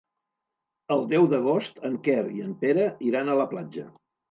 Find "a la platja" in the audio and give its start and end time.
3.33-3.89